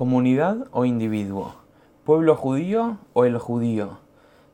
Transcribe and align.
¿Comunidad 0.00 0.66
o 0.72 0.86
individuo? 0.86 1.56
¿Pueblo 2.04 2.34
judío 2.34 2.96
o 3.12 3.26
el 3.26 3.36
judío? 3.36 3.98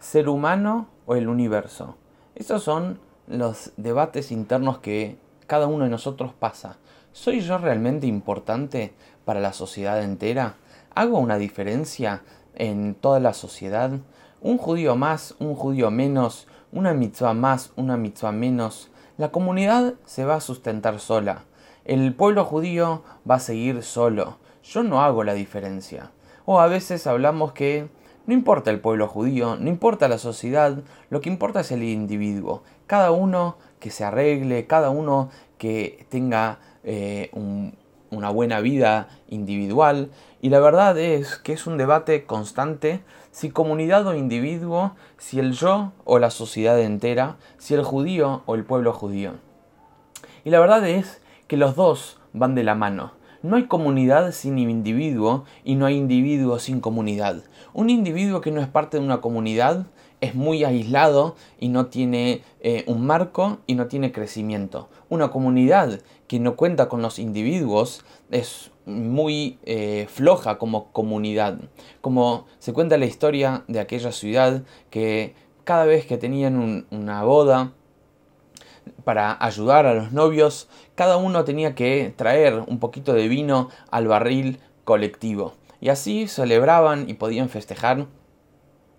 ¿Ser 0.01 0.29
humano 0.29 0.89
o 1.07 1.15
el 1.15 1.29
universo? 1.29 1.95
Esos 2.35 2.65
son 2.65 2.99
los 3.29 3.71
debates 3.77 4.33
internos 4.33 4.79
que 4.79 5.19
cada 5.47 5.69
uno 5.69 5.85
de 5.85 5.91
nosotros 5.91 6.33
pasa. 6.37 6.79
¿Soy 7.13 7.43
yo 7.43 7.59
realmente 7.59 8.09
importante 8.09 8.93
para 9.25 9.39
la 9.39 9.53
sociedad 9.53 10.03
entera? 10.03 10.57
¿Hago 10.97 11.21
una 11.21 11.39
diferencia 11.39 12.25
en 12.57 12.97
toda 12.97 13.21
la 13.21 13.33
sociedad? 13.33 13.93
¿Un 14.41 14.59
judío 14.59 14.97
más, 14.97 15.37
un 15.39 15.55
judío 15.55 15.93
menos, 15.93 16.49
una 16.73 16.93
mitzvah 16.93 17.35
más, 17.35 17.73
una 17.77 17.97
mitzvah 17.97 18.33
menos? 18.33 18.91
La 19.17 19.31
comunidad 19.31 19.95
se 20.07 20.25
va 20.25 20.35
a 20.35 20.41
sustentar 20.41 20.99
sola. 20.99 21.45
El 21.85 22.15
pueblo 22.15 22.45
judío 22.45 23.05
va 23.31 23.37
a 23.37 23.39
seguir 23.39 23.85
solo 23.85 24.45
yo 24.69 24.83
no 24.83 25.03
hago 25.03 25.25
la 25.25 25.35
diferencia. 25.35 26.11
O 26.45 26.61
a 26.61 26.67
veces 26.67 27.07
hablamos 27.07 27.53
que 27.53 27.89
no 28.27 28.35
importa 28.35 28.71
el 28.71 28.81
pueblo 28.81 29.07
judío, 29.09 29.57
no 29.57 29.69
importa 29.69 30.09
la 30.09 30.19
sociedad, 30.19 30.79
lo 31.11 31.21
que 31.21 31.31
importa 31.31 31.61
es 31.61 31.71
el 31.71 31.83
individuo. 31.85 32.63
Cada 32.87 33.13
uno 33.13 33.57
que 33.79 33.91
se 33.91 34.05
arregle, 34.05 34.67
cada 34.67 34.91
uno 34.91 35.31
que 35.59 36.07
tenga 36.09 36.59
eh, 36.83 37.31
una 38.11 38.31
buena 38.31 38.61
vida 38.61 39.09
individual. 39.29 40.11
Y 40.41 40.51
la 40.51 40.61
verdad 40.61 40.99
es 40.99 41.37
que 41.37 41.53
es 41.53 41.67
un 41.67 41.79
debate 41.79 42.25
constante 42.25 43.01
si 43.31 43.51
comunidad 43.51 44.07
o 44.07 44.15
individuo, 44.15 44.97
si 45.19 45.39
el 45.39 45.53
yo 45.53 45.93
o 46.05 46.19
la 46.19 46.31
sociedad 46.31 46.81
entera, 46.81 47.37
si 47.59 47.75
el 47.75 47.85
judío 47.85 48.43
o 48.47 48.55
el 48.55 48.65
pueblo 48.65 48.93
judío. 48.93 49.35
Y 50.45 50.51
la 50.51 50.59
verdad 50.59 50.89
es 50.89 51.21
que 51.47 51.57
los 51.57 51.77
dos 51.77 52.19
van 52.33 52.55
de 52.55 52.65
la 52.65 52.75
mano. 52.75 53.13
No 53.47 53.55
hay 53.55 53.67
comunidad 53.67 54.33
sin 54.33 54.59
individuo 54.59 55.45
y 55.63 55.77
no 55.77 55.87
hay 55.87 55.97
individuo 55.97 56.59
sin 56.59 56.81
comunidad. 56.81 57.45
Un 57.75 57.91
individuo 57.91 58.41
que 58.41 58.51
no 58.51 58.61
es 58.61 58.67
parte 58.67 58.99
de 58.99 59.05
una 59.05 59.21
comunidad 59.21 59.87
es 60.21 60.35
muy 60.35 60.65
aislado 60.65 61.37
y 61.61 61.69
no 61.69 61.87
tiene 61.87 62.43
eh, 62.59 62.83
un 62.89 63.07
marco 63.07 63.59
y 63.69 63.77
no 63.77 63.87
tiene 63.87 64.11
crecimiento. 64.11 64.89
Una 65.11 65.29
comunidad 65.31 66.01
que 66.27 66.41
no 66.41 66.57
cuenta 66.57 66.89
con 66.89 67.03
los 67.03 67.21
individuos 67.21 68.05
es 68.33 68.73
muy 68.85 69.61
eh, 69.65 70.07
floja 70.09 70.59
como 70.59 70.91
comunidad. 70.91 71.61
Como 72.01 72.47
se 72.59 72.73
cuenta 72.73 72.99
la 72.99 73.07
historia 73.07 73.63
de 73.69 73.79
aquella 73.79 74.11
ciudad 74.11 74.65
que 74.91 75.37
cada 75.63 75.85
vez 75.85 76.05
que 76.05 76.19
tenían 76.19 76.85
una 76.91 77.23
boda 77.23 77.75
para 79.05 79.37
ayudar 79.45 79.87
a 79.87 79.95
los 79.95 80.13
novios, 80.13 80.69
cada 80.95 81.17
uno 81.17 81.45
tenía 81.45 81.75
que 81.75 82.13
traer 82.17 82.65
un 82.67 82.79
poquito 82.79 83.13
de 83.13 83.29
vino 83.29 83.69
al 83.91 84.09
barril 84.09 84.61
colectivo. 84.85 85.55
Y 85.81 85.91
así 85.91 86.29
celebraban 86.29 87.09
y 87.09 87.15
podían 87.15 87.49
festejar 87.49 88.07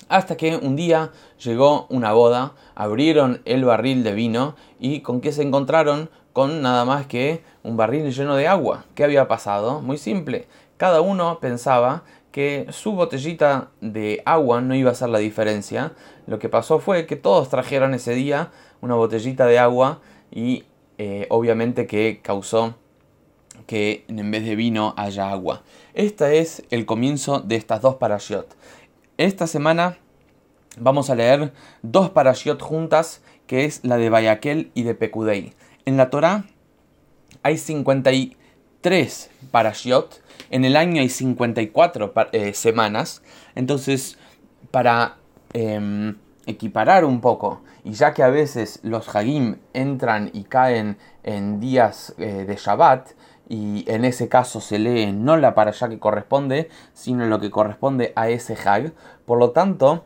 hasta 0.09 0.37
que 0.37 0.55
un 0.55 0.75
día 0.75 1.11
llegó 1.43 1.85
una 1.89 2.13
boda, 2.13 2.53
abrieron 2.75 3.41
el 3.45 3.65
barril 3.65 4.03
de 4.03 4.13
vino 4.13 4.55
y 4.79 5.01
con 5.01 5.21
qué 5.21 5.31
se 5.31 5.41
encontraron 5.43 6.09
con 6.33 6.61
nada 6.61 6.85
más 6.85 7.07
que 7.07 7.43
un 7.63 7.77
barril 7.77 8.11
lleno 8.11 8.35
de 8.35 8.47
agua. 8.47 8.85
¿Qué 8.95 9.03
había 9.03 9.27
pasado? 9.27 9.81
Muy 9.81 9.97
simple. 9.97 10.47
Cada 10.77 11.01
uno 11.01 11.39
pensaba 11.39 12.03
que 12.31 12.67
su 12.69 12.91
botellita 12.91 13.71
de 13.81 14.21
agua 14.25 14.61
no 14.61 14.75
iba 14.75 14.91
a 14.91 14.93
hacer 14.93 15.09
la 15.09 15.17
diferencia. 15.17 15.93
Lo 16.27 16.37
que 16.39 16.49
pasó 16.49 16.79
fue 16.79 17.07
que 17.07 17.15
todos 17.15 17.49
trajeron 17.49 17.93
ese 17.95 18.13
día 18.13 18.51
una 18.81 18.95
botellita 18.95 19.45
de 19.45 19.59
agua 19.59 20.01
y 20.31 20.65
eh, 20.97 21.27
obviamente 21.29 21.87
que 21.87 22.19
causó 22.23 22.75
que 23.65 24.05
en 24.07 24.31
vez 24.31 24.45
de 24.45 24.55
vino 24.55 24.93
haya 24.97 25.29
agua. 25.29 25.63
Este 25.93 26.39
es 26.39 26.63
el 26.69 26.85
comienzo 26.85 27.39
de 27.39 27.55
estas 27.55 27.81
dos 27.81 27.95
parashiot. 27.95 28.55
Esta 29.17 29.47
semana 29.47 29.97
vamos 30.79 31.09
a 31.09 31.15
leer 31.15 31.53
dos 31.81 32.09
parashiot 32.09 32.61
juntas, 32.61 33.21
que 33.47 33.65
es 33.65 33.83
la 33.83 33.97
de 33.97 34.09
Bayakel 34.09 34.71
y 34.73 34.83
de 34.83 34.95
Pekudei. 34.95 35.53
En 35.85 35.97
la 35.97 36.09
Torah 36.09 36.45
hay 37.43 37.57
53 37.57 39.29
parashiot, 39.51 40.21
en 40.49 40.65
el 40.65 40.75
año 40.75 41.01
hay 41.01 41.09
54 41.09 42.13
eh, 42.31 42.53
semanas, 42.53 43.21
entonces 43.55 44.17
para 44.71 45.17
em, 45.53 46.15
equiparar 46.45 47.05
un 47.05 47.21
poco. 47.21 47.61
Y 47.87 47.93
ya 47.93 48.13
que 48.13 48.21
a 48.21 48.27
veces 48.27 48.81
los 48.83 49.15
Hagim 49.15 49.59
entran 49.71 50.29
y 50.33 50.43
caen 50.43 50.97
en 51.23 51.61
días 51.61 52.13
eh, 52.17 52.43
de 52.45 52.57
Shabbat, 52.57 53.11
y 53.47 53.85
en 53.89 54.03
ese 54.03 54.27
caso 54.27 54.59
se 54.59 54.77
lee 54.77 55.13
no 55.13 55.37
la 55.37 55.55
para 55.55 55.71
allá 55.71 55.87
que 55.87 55.97
corresponde, 55.97 56.67
sino 56.93 57.25
lo 57.27 57.39
que 57.39 57.49
corresponde 57.49 58.11
a 58.17 58.27
ese 58.27 58.57
Hag. 58.61 58.91
Por 59.25 59.39
lo 59.39 59.51
tanto, 59.51 60.03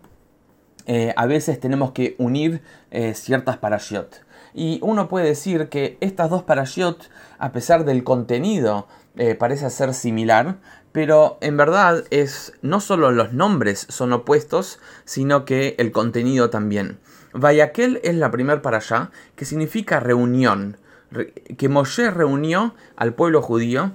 eh, 0.85 1.11
a 1.17 1.25
veces 1.25 1.59
tenemos 1.59 1.91
que 1.91 2.13
unir 2.19 2.61
eh, 2.91 3.15
ciertas 3.15 3.57
parashiot. 3.57 4.27
Y 4.53 4.77
uno 4.83 5.07
puede 5.07 5.25
decir 5.25 5.67
que 5.69 5.97
estas 6.01 6.29
dos 6.29 6.43
parashiot, 6.43 7.09
a 7.39 7.51
pesar 7.51 7.83
del 7.83 8.03
contenido, 8.03 8.87
parece 9.39 9.69
ser 9.71 9.95
similar, 9.95 10.59
pero 10.91 11.39
en 11.41 11.57
verdad 11.57 12.03
es 12.11 12.53
no 12.61 12.79
solo 12.79 13.11
los 13.11 13.33
nombres 13.33 13.87
son 13.89 14.13
opuestos, 14.13 14.79
sino 15.03 15.45
que 15.45 15.75
el 15.79 15.91
contenido 15.91 16.51
también. 16.51 16.99
Vayakel 17.33 17.99
es 18.03 18.15
la 18.15 18.31
primer 18.31 18.61
para 18.61 18.77
allá, 18.77 19.11
que 19.35 19.45
significa 19.45 19.99
reunión, 19.99 20.77
que 21.57 21.69
Moshe 21.69 22.11
reunió 22.11 22.75
al 22.95 23.13
pueblo 23.13 23.41
judío, 23.41 23.93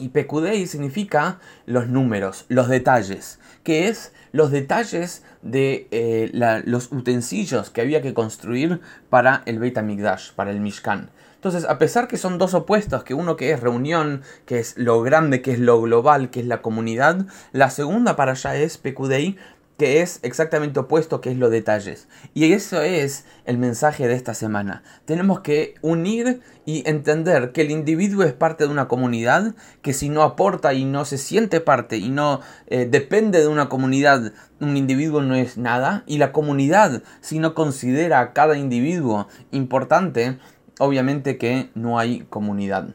y 0.00 0.08
Pekudei 0.08 0.66
significa 0.66 1.38
los 1.66 1.88
números, 1.88 2.46
los 2.48 2.68
detalles, 2.68 3.38
que 3.62 3.88
es 3.88 4.12
los 4.32 4.50
detalles 4.50 5.22
de 5.42 5.88
eh, 5.90 6.30
los 6.64 6.90
utensilios 6.90 7.70
que 7.70 7.82
había 7.82 8.00
que 8.00 8.14
construir 8.14 8.80
para 9.10 9.42
el 9.44 9.58
Beit 9.58 9.76
HaMikdash, 9.76 10.32
para 10.32 10.50
el 10.50 10.60
Mishkan. 10.60 11.10
Entonces, 11.34 11.64
a 11.64 11.78
pesar 11.78 12.08
que 12.08 12.18
son 12.18 12.38
dos 12.38 12.54
opuestos, 12.54 13.04
que 13.04 13.14
uno 13.14 13.36
que 13.36 13.50
es 13.50 13.60
reunión, 13.60 14.22
que 14.44 14.58
es 14.58 14.76
lo 14.76 15.00
grande, 15.02 15.40
que 15.40 15.52
es 15.52 15.58
lo 15.58 15.80
global, 15.80 16.30
que 16.30 16.40
es 16.40 16.46
la 16.46 16.60
comunidad, 16.60 17.26
la 17.52 17.70
segunda 17.70 18.16
para 18.16 18.32
allá 18.32 18.56
es 18.56 18.76
Pekudei, 18.76 19.36
que 19.80 20.02
es 20.02 20.20
exactamente 20.22 20.78
opuesto, 20.78 21.22
que 21.22 21.30
es 21.30 21.38
los 21.38 21.50
detalles. 21.50 22.06
Y 22.34 22.52
eso 22.52 22.82
es 22.82 23.24
el 23.46 23.56
mensaje 23.56 24.06
de 24.06 24.14
esta 24.14 24.34
semana. 24.34 24.82
Tenemos 25.06 25.40
que 25.40 25.76
unir 25.80 26.42
y 26.66 26.86
entender 26.86 27.52
que 27.52 27.62
el 27.62 27.70
individuo 27.70 28.24
es 28.24 28.34
parte 28.34 28.64
de 28.64 28.70
una 28.70 28.88
comunidad, 28.88 29.54
que 29.80 29.94
si 29.94 30.10
no 30.10 30.22
aporta 30.22 30.74
y 30.74 30.84
no 30.84 31.06
se 31.06 31.16
siente 31.16 31.62
parte 31.62 31.96
y 31.96 32.10
no 32.10 32.42
eh, 32.66 32.86
depende 32.90 33.40
de 33.40 33.48
una 33.48 33.70
comunidad, 33.70 34.34
un 34.60 34.76
individuo 34.76 35.22
no 35.22 35.34
es 35.34 35.56
nada. 35.56 36.04
Y 36.06 36.18
la 36.18 36.30
comunidad, 36.30 37.02
si 37.22 37.38
no 37.38 37.54
considera 37.54 38.20
a 38.20 38.34
cada 38.34 38.58
individuo 38.58 39.28
importante, 39.50 40.36
obviamente 40.78 41.38
que 41.38 41.70
no 41.74 41.98
hay 41.98 42.26
comunidad. 42.28 42.90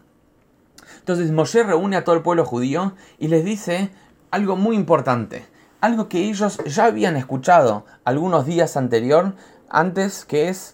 Entonces 0.99 1.31
Moshe 1.31 1.63
reúne 1.63 1.97
a 1.97 2.03
todo 2.03 2.13
el 2.13 2.21
pueblo 2.21 2.45
judío 2.45 2.93
y 3.17 3.29
les 3.29 3.43
dice 3.43 3.89
algo 4.29 4.55
muy 4.55 4.75
importante, 4.75 5.47
algo 5.85 6.09
que 6.09 6.27
ellos 6.27 6.59
ya 6.65 6.85
habían 6.85 7.15
escuchado 7.15 7.85
algunos 8.03 8.45
días 8.45 8.75
anterior, 8.75 9.33
antes 9.69 10.25
que 10.25 10.49
es 10.49 10.73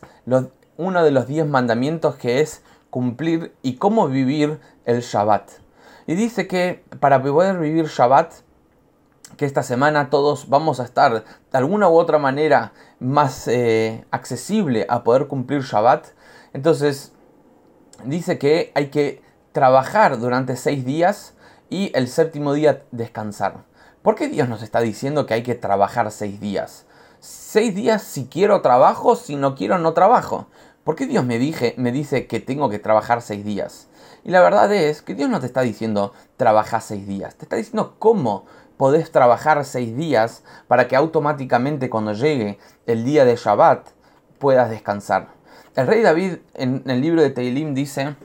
uno 0.77 1.03
de 1.03 1.11
los 1.11 1.27
diez 1.27 1.45
mandamientos 1.45 2.16
que 2.16 2.41
es 2.41 2.63
cumplir 2.89 3.53
y 3.61 3.75
cómo 3.75 4.07
vivir 4.07 4.59
el 4.85 5.01
Shabbat. 5.01 5.50
Y 6.07 6.16
dice 6.16 6.47
que 6.47 6.83
para 7.00 7.21
poder 7.21 7.59
vivir 7.59 7.88
Shabbat, 7.88 8.33
que 9.38 9.45
esta 9.45 9.63
semana 9.63 10.09
todos 10.09 10.50
vamos 10.50 10.79
a 10.79 10.83
estar 10.85 11.11
de 11.13 11.57
alguna 11.57 11.89
u 11.89 11.97
otra 11.97 12.17
manera 12.17 12.73
más 13.00 13.47
eh, 13.47 14.05
accesible 14.11 14.85
a 14.89 15.03
poder 15.03 15.27
cumplir 15.27 15.61
Shabbat, 15.61 16.07
entonces, 16.53 17.13
dice 18.03 18.38
que 18.38 18.71
hay 18.75 18.88
que 18.88 19.21
trabajar 19.51 20.19
durante 20.19 20.55
seis 20.55 20.85
días 20.85 21.33
y 21.69 21.91
el 21.95 22.07
séptimo 22.07 22.53
día 22.53 22.83
descansar. 22.91 23.63
¿Por 24.01 24.15
qué 24.15 24.27
Dios 24.27 24.50
nos 24.50 24.63
está 24.63 24.81
diciendo 24.81 25.27
que 25.27 25.36
hay 25.36 25.44
que 25.44 25.53
trabajar 25.53 26.12
seis 26.12 26.39
días? 26.39 26.86
Seis 27.19 27.75
días 27.75 28.01
si 28.01 28.25
quiero 28.25 28.62
trabajo, 28.62 29.15
si 29.15 29.36
no 29.36 29.53
quiero 29.53 29.77
no 29.77 29.94
trabajo. 29.94 30.48
¿Por 30.83 30.95
qué 30.95 31.06
Dios 31.06 31.24
me, 31.24 31.38
dije, 31.38 31.75
me 31.77 31.92
dice 31.92 32.25
que 32.25 32.39
tengo 32.39 32.69
que 32.71 32.80
trabajar 32.80 33.21
seis 33.21 33.45
días? 33.45 33.89
Y 34.24 34.31
la 34.31 34.42
verdad 34.42 34.74
es 34.74 35.03
que 35.03 35.13
Dios 35.13 35.30
no 35.30 35.39
te 35.39 35.45
está 35.45 35.62
diciendo 35.62 36.13
trabajar 36.36 36.81
seis 36.81 37.06
días, 37.06 37.36
te 37.36 37.45
está 37.45 37.57
diciendo 37.57 37.95
cómo 38.00 38.45
podés 38.77 39.12
trabajar 39.12 39.63
seis 39.65 39.95
días 39.95 40.44
para 40.68 40.88
que 40.88 40.95
automáticamente 40.95 41.92
cuando 41.92 42.13
llegue 42.13 42.57
el 42.88 43.06
día 43.06 43.24
de 43.24 43.36
Shabbat 43.36 43.88
puedas 44.39 44.71
descansar. 44.71 45.27
El 45.75 45.86
rey 45.86 46.01
David 46.01 46.38
en, 46.56 46.81
el 46.88 47.01
libro 47.01 47.21
de 47.21 47.30
Teilim 47.30 47.75
dice 47.75 48.15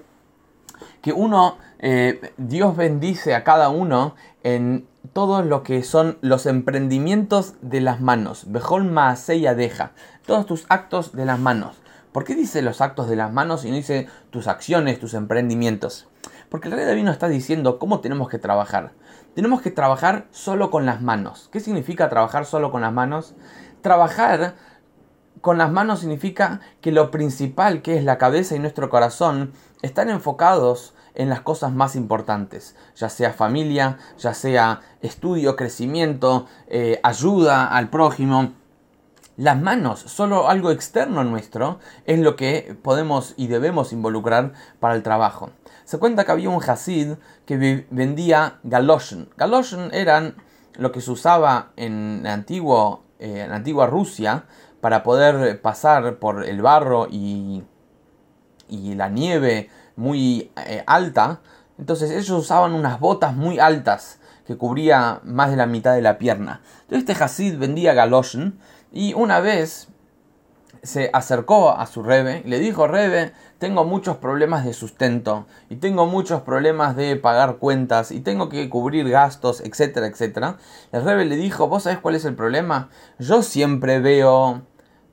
que 1.02 1.12
uno, 1.12 1.58
eh, 1.78 2.32
Dios 2.38 2.75
bendice 2.76 3.34
a 3.34 3.44
cada 3.44 3.69
uno 3.69 4.14
en 4.43 4.87
todo 5.12 5.43
lo 5.43 5.62
que 5.62 5.82
son 5.82 6.19
los 6.20 6.47
emprendimientos 6.47 7.55
de 7.61 7.81
las 7.81 8.00
manos. 8.00 8.44
Bejol 8.50 8.85
Maaseya 8.85 9.55
deja. 9.55 9.93
Todos 10.26 10.47
tus 10.47 10.67
actos 10.69 11.12
de 11.12 11.25
las 11.25 11.38
manos. 11.38 11.76
¿Por 12.12 12.25
qué 12.25 12.35
dice 12.35 12.62
los 12.62 12.81
actos 12.81 13.08
de 13.08 13.17
las 13.17 13.32
manos 13.32 13.64
y 13.64 13.70
no 13.70 13.76
dice 13.76 14.08
tus 14.31 14.49
acciones, 14.49 14.99
tus 14.99 15.14
emprendimientos? 15.14 16.08
Porque 16.49 16.69
el 16.69 16.75
rey 16.75 16.87
David 16.87 17.05
nos 17.05 17.12
está 17.12 17.29
diciendo 17.29 17.79
cómo 17.79 18.00
tenemos 18.00 18.29
que 18.29 18.38
trabajar. 18.38 18.93
Tenemos 19.35 19.61
que 19.61 19.70
trabajar 19.70 20.26
solo 20.31 20.70
con 20.70 20.87
las 20.87 21.03
manos. 21.03 21.50
¿Qué 21.52 21.61
significa 21.61 22.09
trabajar 22.09 22.47
solo 22.47 22.70
con 22.70 22.81
las 22.81 22.93
manos? 22.93 23.35
Trabajar 23.82 24.55
con 25.43 25.59
las 25.59 25.70
manos 25.70 26.00
significa 26.00 26.61
que 26.81 26.91
lo 26.91 27.11
principal, 27.11 27.82
que 27.82 27.99
es 27.99 28.05
la 28.05 28.19
cabeza 28.19 28.56
y 28.56 28.59
nuestro 28.59 28.88
corazón, 28.88 29.52
están 29.82 30.09
enfocados 30.09 30.94
en 31.16 31.28
las 31.28 31.40
cosas 31.40 31.72
más 31.72 31.96
importantes, 31.96 32.76
ya 32.94 33.08
sea 33.08 33.32
familia, 33.32 33.98
ya 34.18 34.34
sea 34.34 34.80
estudio, 35.00 35.56
crecimiento, 35.56 36.46
eh, 36.68 37.00
ayuda 37.02 37.66
al 37.66 37.90
prójimo. 37.90 38.52
Las 39.36 39.60
manos, 39.60 40.00
solo 40.00 40.48
algo 40.48 40.70
externo 40.70 41.22
nuestro, 41.24 41.78
es 42.06 42.18
lo 42.20 42.36
que 42.36 42.76
podemos 42.82 43.34
y 43.36 43.48
debemos 43.48 43.92
involucrar 43.92 44.52
para 44.80 44.94
el 44.94 45.02
trabajo. 45.02 45.50
Se 45.84 45.98
cuenta 45.98 46.24
que 46.24 46.32
había 46.32 46.48
un 46.48 46.62
Hasid 46.62 47.14
que 47.44 47.86
vendía 47.90 48.58
galoshen. 48.62 49.28
Galoshen 49.36 49.90
eran 49.92 50.36
lo 50.74 50.90
que 50.90 51.00
se 51.00 51.10
usaba 51.10 51.72
en, 51.76 52.26
antiguo, 52.26 53.04
eh, 53.18 53.42
en 53.42 53.50
la 53.50 53.56
antigua 53.56 53.86
Rusia 53.86 54.44
para 54.80 55.02
poder 55.02 55.60
pasar 55.60 56.18
por 56.18 56.44
el 56.44 56.62
barro 56.62 57.06
y, 57.10 57.62
y 58.68 58.94
la 58.94 59.08
nieve 59.08 59.68
muy 59.96 60.52
eh, 60.56 60.84
alta. 60.87 61.40
Entonces 61.78 62.10
ellos 62.10 62.31
usaban 62.31 62.72
unas 62.72 63.00
botas 63.00 63.34
muy 63.34 63.58
altas 63.58 64.20
que 64.46 64.56
cubría 64.56 65.20
más 65.25 65.50
de 65.50 65.56
la 65.56 65.66
mitad 65.66 65.94
de 65.94 66.02
la 66.02 66.19
pierna. 66.19 66.60
Entonces 66.82 67.08
este 67.08 67.25
Hasid 67.25 67.58
vendía 67.58 67.94
galoshen 67.94 68.58
y 68.93 69.12
una 69.14 69.40
vez 69.40 69.88
se 70.87 71.10
acercó 71.12 71.70
a 71.72 71.87
su 71.87 72.02
Rebe 72.02 72.43
y 72.44 72.48
le 72.48 72.60
dijo, 72.60 72.87
Rebe, 72.87 73.32
tengo 73.58 73.84
muchos 73.84 74.19
problemas 74.19 74.64
de 74.64 74.72
sustento 74.72 75.46
y 75.69 75.76
tengo 75.76 76.06
muchos 76.06 76.42
problemas 76.42 76.94
de 76.94 77.16
pagar 77.16 77.56
cuentas 77.56 78.12
y 78.12 78.20
tengo 78.20 78.49
que 78.49 78.69
cubrir 78.70 79.08
gastos, 79.10 79.60
etcétera, 79.60 80.06
etcétera. 80.06 80.58
El 80.92 81.04
Rebe 81.04 81.25
le 81.25 81.37
dijo, 81.37 81.69
¿vos 81.69 81.82
sabés 81.82 81.99
cuál 81.99 82.14
es 82.14 82.25
el 82.25 82.37
problema? 82.37 82.88
Yo 83.19 83.42
siempre 83.42 83.99
veo 83.99 84.62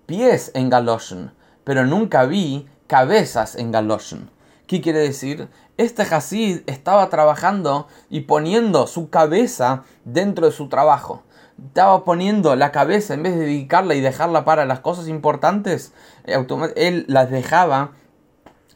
pies 0.05 0.51
en 0.53 0.69
galoshen, 0.69 1.31
pero 1.63 1.85
nunca 1.85 2.25
vi 2.25 2.67
cabezas 2.87 3.55
en 3.55 3.71
galoshen. 3.71 4.29
¿Qué 4.67 4.81
quiere 4.81 4.99
decir? 4.99 5.49
Este 5.77 6.03
Hasid 6.03 6.61
estaba 6.67 7.09
trabajando 7.09 7.87
y 8.09 8.21
poniendo 8.21 8.87
su 8.87 9.09
cabeza 9.09 9.83
dentro 10.05 10.45
de 10.45 10.53
su 10.53 10.69
trabajo. 10.69 11.23
Estaba 11.67 12.03
poniendo 12.05 12.55
la 12.55 12.71
cabeza, 12.71 13.13
en 13.13 13.23
vez 13.23 13.35
de 13.35 13.41
dedicarla 13.41 13.93
y 13.93 14.01
dejarla 14.01 14.45
para 14.45 14.65
las 14.65 14.79
cosas 14.79 15.07
importantes, 15.07 15.93
eh, 16.25 16.45
él 16.75 17.05
las 17.07 17.29
dejaba 17.29 17.91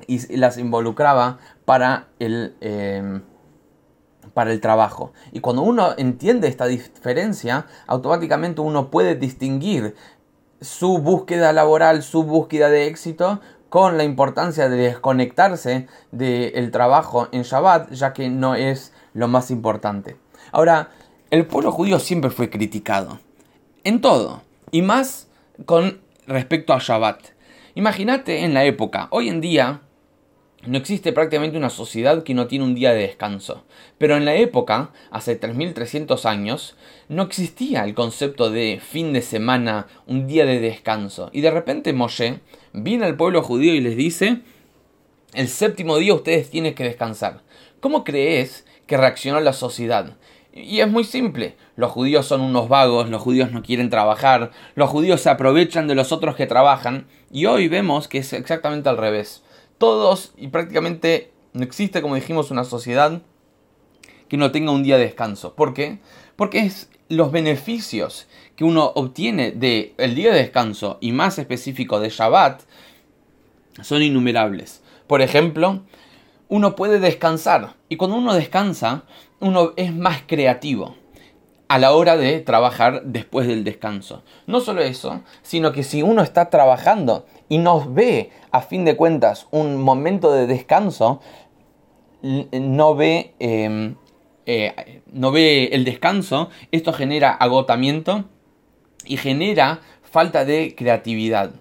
y 0.06 0.38
las 0.38 0.58
involucraba 0.58 1.40
para 1.66 2.08
el, 2.20 2.56
em, 2.62 3.24
para 4.34 4.52
el 4.52 4.62
trabajo. 4.62 5.14
Y 5.32 5.40
cuando 5.40 5.62
uno 5.64 5.94
entiende 5.98 6.48
esta 6.48 6.68
diferencia, 6.68 7.66
automáticamente 7.88 8.62
uno 8.62 8.92
puede 8.92 9.16
distinguir 9.16 9.96
su 10.62 10.98
búsqueda 11.00 11.54
laboral, 11.54 12.04
su 12.04 12.24
búsqueda 12.24 12.70
de 12.70 12.88
éxito 12.88 13.40
con 13.70 13.98
la 13.98 14.04
importancia 14.04 14.70
de 14.70 14.78
desconectarse 14.78 15.88
del 16.12 16.72
trabajo 16.72 17.28
en 17.32 17.44
Shabbat, 17.44 17.92
ya 17.92 18.14
que 18.14 18.30
no 18.30 18.56
es 18.56 18.94
lo 19.14 19.28
más 19.28 19.52
importante. 19.52 20.18
Ahora, 20.52 20.92
el 21.30 21.46
pueblo 21.46 21.72
judío 21.72 22.00
siempre 22.00 22.30
fue 22.30 22.50
criticado, 22.50 23.20
en 23.84 24.02
todo, 24.02 24.44
y 24.72 24.82
más 24.82 25.28
con 25.66 26.00
respecto 26.26 26.74
a 26.74 26.80
Shabbat. 26.80 27.20
Imagínate 27.76 28.44
en 28.44 28.54
la 28.54 28.64
época, 28.64 29.08
hoy 29.12 29.30
en 29.30 29.42
día 29.42 29.82
no 30.66 30.78
existe 30.78 31.14
prácticamente 31.14 31.58
una 31.58 31.70
sociedad 31.70 32.24
que 32.24 32.34
no 32.34 32.48
tiene 32.48 32.66
un 32.66 32.76
día 32.76 32.92
de 32.92 33.02
descanso. 33.02 33.64
Pero 33.98 34.18
en 34.18 34.26
la 34.26 34.36
época, 34.36 34.92
hace 35.12 35.36
3300 35.36 36.26
años, 36.26 36.76
no 37.08 37.24
existía 37.24 37.84
el 37.84 37.94
concepto 37.94 38.50
de 38.50 38.82
fin 38.82 39.14
de 39.14 39.22
semana, 39.22 39.88
un 40.08 40.28
día 40.28 40.46
de 40.46 40.60
descanso. 40.60 41.30
Y 41.32 41.42
de 41.42 41.52
repente 41.52 41.94
Moshe 41.94 42.40
viene 42.74 43.06
al 43.06 43.16
pueblo 43.16 43.44
judío 43.44 43.76
y 43.76 43.82
les 43.82 43.96
dice, 43.96 44.42
el 45.34 45.48
séptimo 45.48 45.98
día 45.98 46.14
ustedes 46.14 46.50
tienen 46.50 46.74
que 46.74 46.84
descansar. 46.84 47.42
¿Cómo 47.80 48.04
crees 48.04 48.66
que 48.88 48.98
reaccionó 48.98 49.40
la 49.40 49.54
sociedad? 49.54 50.18
Y 50.52 50.80
es 50.80 50.90
muy 50.90 51.04
simple. 51.04 51.56
Los 51.76 51.92
judíos 51.92 52.26
son 52.26 52.42
unos 52.42 52.68
vagos, 52.68 53.10
los 53.10 53.22
judíos 53.22 53.52
no 53.52 53.62
quieren 53.62 53.92
trabajar, 53.92 54.52
los 54.74 54.90
judíos 54.90 55.22
se 55.22 55.30
aprovechan 55.30 55.88
de 55.88 55.94
los 55.94 56.12
otros 56.12 56.36
que 56.36 56.48
trabajan. 56.48 57.06
Y 57.32 57.46
hoy 57.46 57.68
vemos 57.68 58.08
que 58.08 58.18
es 58.18 58.34
exactamente 58.34 58.90
al 58.90 58.98
revés 58.98 59.44
todos 59.78 60.34
y 60.38 60.48
prácticamente 60.48 61.32
no 61.54 61.64
existe, 61.64 62.02
como 62.02 62.16
dijimos, 62.16 62.52
una 62.52 62.64
sociedad 62.64 63.22
que 64.28 64.38
no 64.38 64.52
tenga 64.52 64.72
un 64.72 64.84
día 64.84 64.98
de 64.98 65.06
descanso. 65.06 65.56
¿Por 65.56 65.74
qué? 65.74 66.00
Porque 66.36 66.72
los 67.10 67.32
beneficios 67.32 68.28
que 68.56 68.64
uno 68.64 68.92
obtiene 68.96 69.52
del 69.52 69.94
el 69.98 70.16
día 70.16 70.32
de 70.32 70.40
descanso 70.40 70.98
y 71.00 71.12
más 71.12 71.40
específico 71.40 72.00
de 72.00 72.10
Shabbat 72.10 72.62
son 73.82 74.02
innumerables. 74.02 74.82
Por 75.08 75.22
ejemplo, 75.22 75.84
uno 76.50 76.76
puede 76.76 77.00
descansar 77.00 77.76
y 77.90 77.98
cuando 77.98 78.18
uno 78.18 78.34
descansa, 78.34 79.04
uno 79.40 79.74
es 79.78 79.94
más 79.94 80.24
creativo 80.26 80.96
a 81.68 81.78
la 81.78 81.92
hora 81.92 82.18
de 82.18 82.40
trabajar 82.40 83.04
después 83.04 83.48
del 83.48 83.64
descanso. 83.64 84.24
No 84.46 84.60
solo 84.62 84.82
eso, 84.82 85.22
sino 85.42 85.72
que 85.72 85.84
si 85.84 86.02
uno 86.02 86.22
está 86.22 86.50
trabajando 86.50 87.26
y 87.50 87.58
nos 87.58 87.94
ve, 87.94 88.32
a 88.52 88.62
fin 88.62 88.86
de 88.86 88.96
cuentas, 88.96 89.48
un 89.52 89.82
momento 89.82 90.32
de 90.32 90.48
descanso, 90.48 91.22
no 92.22 92.96
ve, 92.96 93.34
em, 93.40 93.96
eh, 94.46 95.02
no 95.12 95.32
ve 95.32 95.66
el 95.72 95.86
descanso, 95.86 96.50
esto 96.72 96.94
genera 96.94 97.32
agotamiento 97.32 98.26
y 99.06 99.18
genera 99.18 99.82
falta 100.04 100.46
de 100.46 100.76
creatividad. 100.76 101.52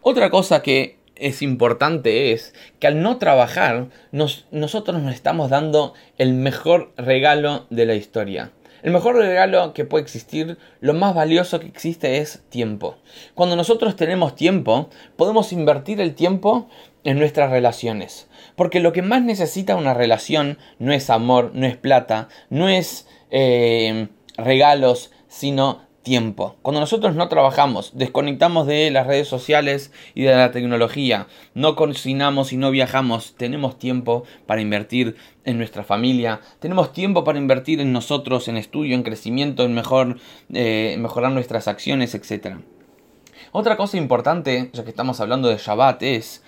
Otra 0.00 0.30
cosa 0.30 0.62
que 0.62 0.98
es 1.16 1.42
importante 1.42 2.32
es 2.32 2.54
que 2.78 2.88
al 2.88 3.02
no 3.02 3.18
trabajar, 3.18 3.88
nosotros 4.10 5.00
nos 5.02 5.14
estamos 5.14 5.50
dando 5.50 5.94
el 6.18 6.34
mejor 6.34 6.92
regalo 6.96 7.66
de 7.70 7.86
la 7.86 7.94
historia. 7.94 8.52
El 8.82 8.92
mejor 8.92 9.14
regalo 9.16 9.74
que 9.74 9.84
puede 9.84 10.02
existir, 10.02 10.58
lo 10.80 10.92
más 10.92 11.14
valioso 11.14 11.60
que 11.60 11.66
existe 11.66 12.18
es 12.18 12.42
tiempo. 12.48 12.96
Cuando 13.34 13.54
nosotros 13.54 13.94
tenemos 13.94 14.34
tiempo, 14.34 14.90
podemos 15.16 15.52
invertir 15.52 16.00
el 16.00 16.14
tiempo 16.14 16.68
en 17.04 17.18
nuestras 17.18 17.50
relaciones. 17.50 18.28
Porque 18.56 18.80
lo 18.80 18.92
que 18.92 19.02
más 19.02 19.22
necesita 19.22 19.76
una 19.76 19.94
relación 19.94 20.58
no 20.78 20.92
es 20.92 21.10
amor, 21.10 21.52
no 21.54 21.66
es 21.66 21.76
plata, 21.76 22.28
no 22.50 22.68
es 22.68 23.06
eh, 23.30 24.08
regalos, 24.36 25.12
sino 25.28 25.82
tiempo. 26.02 26.56
Cuando 26.62 26.80
nosotros 26.80 27.14
no 27.14 27.28
trabajamos, 27.28 27.92
desconectamos 27.94 28.66
de 28.66 28.90
las 28.90 29.06
redes 29.06 29.28
sociales 29.28 29.92
y 30.14 30.22
de 30.22 30.34
la 30.34 30.50
tecnología, 30.50 31.26
no 31.54 31.76
cocinamos 31.76 32.52
y 32.52 32.56
no 32.56 32.70
viajamos, 32.70 33.34
tenemos 33.36 33.78
tiempo 33.78 34.24
para 34.46 34.60
invertir 34.60 35.16
en 35.44 35.58
nuestra 35.58 35.84
familia, 35.84 36.40
tenemos 36.58 36.92
tiempo 36.92 37.24
para 37.24 37.38
invertir 37.38 37.80
en 37.80 37.92
nosotros, 37.92 38.48
en 38.48 38.56
estudio, 38.56 38.94
en 38.94 39.02
crecimiento, 39.02 39.64
en 39.64 39.74
mejor, 39.74 40.18
eh, 40.52 40.96
mejorar 40.98 41.32
nuestras 41.32 41.68
acciones, 41.68 42.14
etc. 42.14 42.56
Otra 43.52 43.76
cosa 43.76 43.96
importante, 43.96 44.70
ya 44.72 44.84
que 44.84 44.90
estamos 44.90 45.20
hablando 45.20 45.48
de 45.48 45.58
Shabbat, 45.58 46.02
es 46.02 46.42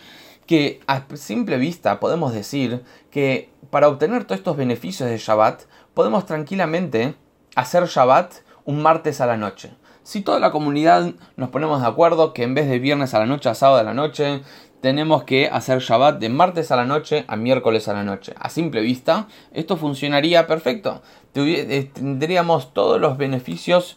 que 0.47 0.81
a 0.87 1.05
simple 1.15 1.57
vista 1.59 2.01
podemos 2.01 2.35
decir 2.35 2.83
que 3.11 3.51
para 3.71 3.89
obtener 3.89 4.25
todos 4.25 4.39
estos 4.39 4.57
beneficios 4.57 5.09
de 5.09 5.19
Shabbat, 5.19 5.63
podemos 5.95 6.27
tranquilamente 6.27 7.15
hacer 7.55 7.87
Shabbat 7.87 8.44
un 8.65 8.83
martes 8.83 9.21
a 9.21 9.27
la 9.27 9.37
noche. 9.37 9.73
Si 10.03 10.21
toda 10.21 10.39
la 10.39 10.51
comunidad 10.51 11.13
nos 11.37 11.49
ponemos 11.49 11.81
de 11.81 11.87
acuerdo 11.89 12.33
que 12.35 12.43
en 12.43 12.55
vez 12.55 12.69
de 12.69 12.79
viernes 12.79 13.15
a 13.15 13.19
la 13.19 13.27
noche 13.27 13.49
a 13.49 13.55
sábado 13.55 13.81
a 13.81 13.85
la 13.85 13.95
noche, 13.95 14.43
tenemos 14.83 15.25
que 15.25 15.49
hacer 15.49 15.79
Shabbat 15.79 16.19
de 16.19 16.29
martes 16.29 16.71
a 16.71 16.77
la 16.77 16.85
noche 16.85 17.25
a 17.27 17.37
miércoles 17.37 17.89
a 17.89 17.95
la 17.95 18.05
noche. 18.05 18.35
A 18.39 18.51
simple 18.51 18.83
vista, 18.83 19.29
esto 19.53 19.79
funcionaría 19.79 20.47
perfecto. 20.47 21.01
Eh, 21.35 21.91
tendríamos 21.95 22.75
todos 22.75 23.01
los 23.01 23.17
beneficios 23.17 23.97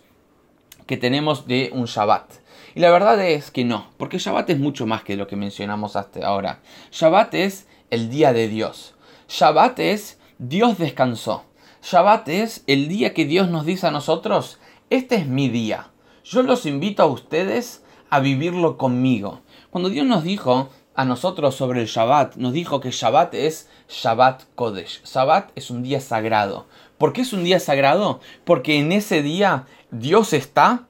que 0.85 0.95
tenemos 0.95 1.45
de 1.45 1.71
un 1.73 1.87
Shabbat. 1.87 2.31
Y 2.73 2.79
la 2.79 2.89
verdad 2.89 3.21
es 3.21 3.51
que 3.51 3.65
no, 3.65 3.87
porque 3.97 4.17
Shabbat 4.17 4.49
es 4.49 4.59
mucho 4.59 4.85
más 4.85 5.03
que 5.03 5.17
lo 5.17 5.27
que 5.27 5.35
mencionamos 5.35 5.97
hasta 5.97 6.25
ahora. 6.25 6.59
Shabbat 6.91 7.33
es 7.33 7.67
el 7.89 8.09
día 8.09 8.31
de 8.31 8.47
Dios. 8.47 8.95
Shabbat 9.27 9.79
es 9.79 10.19
Dios 10.37 10.77
descansó. 10.77 11.43
Shabbat 11.89 12.27
es 12.27 12.65
el 12.67 12.89
día 12.89 13.13
que 13.13 13.23
Dios 13.23 13.47
nos 13.47 13.65
dice 13.65 13.87
a 13.87 13.91
nosotros, 13.91 14.59
este 14.89 15.15
es 15.15 15.25
mi 15.25 15.47
día. 15.47 15.87
Yo 16.25 16.41
los 16.41 16.65
invito 16.65 17.01
a 17.01 17.05
ustedes 17.05 17.81
a 18.09 18.19
vivirlo 18.19 18.77
conmigo. 18.77 19.39
Cuando 19.69 19.87
Dios 19.87 20.05
nos 20.05 20.25
dijo 20.25 20.67
a 20.95 21.05
nosotros 21.05 21.55
sobre 21.55 21.79
el 21.79 21.87
Shabbat, 21.87 22.35
nos 22.35 22.51
dijo 22.51 22.81
que 22.81 22.91
Shabbat 22.91 23.33
es 23.35 23.69
Shabbat 23.87 24.43
Kodesh. 24.55 25.01
Shabbat 25.05 25.51
es 25.55 25.71
un 25.71 25.81
día 25.81 26.01
sagrado. 26.01 26.65
¿Por 26.97 27.13
qué 27.13 27.21
es 27.21 27.31
un 27.31 27.45
día 27.45 27.61
sagrado? 27.61 28.19
Porque 28.43 28.79
en 28.79 28.91
ese 28.91 29.21
día 29.21 29.65
Dios 29.89 30.33
está 30.33 30.87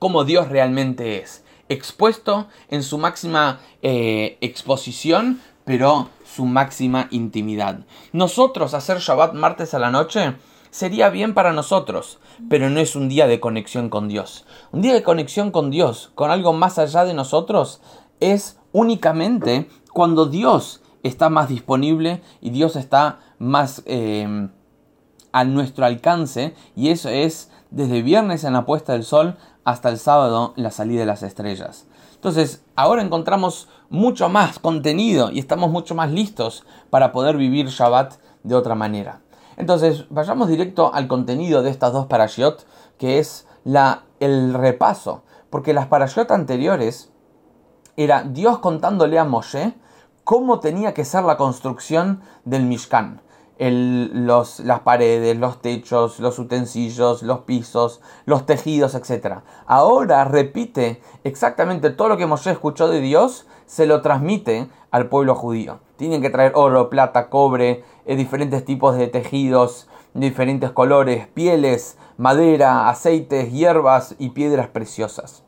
como 0.00 0.24
Dios 0.24 0.48
realmente 0.48 1.22
es, 1.22 1.44
expuesto 1.68 2.48
en 2.68 2.82
su 2.82 2.98
máxima 2.98 3.60
eh, 3.80 4.38
exposición, 4.40 5.40
pero 5.64 6.08
su 6.24 6.44
máxima 6.44 7.08
intimidad. 7.10 7.80
Nosotros 8.12 8.74
hacer 8.74 8.98
Shabbat 8.98 9.34
martes 9.34 9.74
a 9.74 9.78
la 9.78 9.90
noche 9.90 10.36
sería 10.70 11.10
bien 11.10 11.34
para 11.34 11.52
nosotros, 11.52 12.18
pero 12.48 12.70
no 12.70 12.80
es 12.80 12.96
un 12.96 13.08
día 13.08 13.26
de 13.26 13.40
conexión 13.40 13.88
con 13.88 14.08
Dios. 14.08 14.46
Un 14.72 14.82
día 14.82 14.94
de 14.94 15.02
conexión 15.02 15.50
con 15.50 15.70
Dios, 15.70 16.12
con 16.14 16.30
algo 16.30 16.52
más 16.52 16.78
allá 16.78 17.04
de 17.04 17.14
nosotros, 17.14 17.80
es 18.20 18.58
únicamente 18.72 19.68
cuando 19.92 20.26
Dios 20.26 20.82
está 21.02 21.28
más 21.30 21.48
disponible 21.48 22.22
y 22.40 22.50
Dios 22.50 22.76
está 22.76 23.20
más 23.38 23.82
eh, 23.86 24.48
a 25.32 25.44
nuestro 25.44 25.86
alcance 25.86 26.54
y 26.76 26.88
eso 26.88 27.08
es 27.08 27.50
desde 27.70 28.02
viernes 28.02 28.44
en 28.44 28.52
la 28.52 28.66
puesta 28.66 28.92
del 28.92 29.04
sol 29.04 29.36
hasta 29.64 29.88
el 29.88 29.98
sábado 29.98 30.54
en 30.56 30.64
la 30.64 30.70
salida 30.70 31.00
de 31.00 31.06
las 31.06 31.22
estrellas. 31.22 31.86
Entonces, 32.14 32.62
ahora 32.76 33.02
encontramos 33.02 33.68
mucho 33.90 34.28
más 34.28 34.58
contenido 34.58 35.30
y 35.30 35.38
estamos 35.40 35.70
mucho 35.70 35.94
más 35.94 36.10
listos 36.10 36.64
para 36.88 37.12
poder 37.12 37.36
vivir 37.36 37.66
Shabbat 37.66 38.14
de 38.44 38.54
otra 38.54 38.74
manera. 38.74 39.20
Entonces, 39.56 40.06
vayamos 40.08 40.48
directo 40.48 40.94
al 40.94 41.06
contenido 41.06 41.62
de 41.62 41.70
estas 41.70 41.92
dos 41.92 42.06
parashiot, 42.06 42.66
que 42.96 43.18
es 43.18 43.46
la, 43.64 44.04
el 44.20 44.54
repaso, 44.54 45.24
porque 45.50 45.74
las 45.74 45.88
parashiot 45.88 46.30
anteriores 46.30 47.12
era 47.96 48.22
Dios 48.22 48.60
contándole 48.60 49.18
a 49.18 49.24
Moshe 49.24 49.74
cómo 50.24 50.60
tenía 50.60 50.94
que 50.94 51.04
ser 51.04 51.24
la 51.24 51.36
construcción 51.36 52.22
del 52.44 52.64
Mishkan 52.64 53.20
los, 53.60 54.60
las 54.60 54.80
paredes, 54.80 55.36
los 55.36 55.60
techos, 55.60 56.18
los 56.18 56.38
utensilios, 56.38 57.22
los 57.22 57.40
pisos, 57.40 58.00
los 58.24 58.46
tejidos, 58.46 58.94
etc. 58.94 59.40
Ahora 59.66 60.24
repite 60.24 61.02
exactamente 61.24 61.90
todo 61.90 62.08
lo 62.08 62.16
que 62.16 62.26
Moshe 62.26 62.50
escuchó 62.50 62.88
de 62.88 63.00
Dios, 63.00 63.46
se 63.66 63.86
lo 63.86 64.00
transmite 64.00 64.68
al 64.90 65.08
pueblo 65.08 65.34
judío. 65.34 65.80
Tienen 65.96 66.22
que 66.22 66.30
traer 66.30 66.52
oro, 66.54 66.88
plata, 66.88 67.28
cobre, 67.28 67.84
eh, 68.06 68.16
diferentes 68.16 68.64
tipos 68.64 68.96
de 68.96 69.08
tejidos, 69.08 69.88
diferentes 70.14 70.70
colores, 70.70 71.28
pieles, 71.28 71.98
madera, 72.16 72.88
aceites, 72.88 73.52
hierbas 73.52 74.14
y 74.18 74.30
piedras 74.30 74.68
preciosas. 74.68 75.44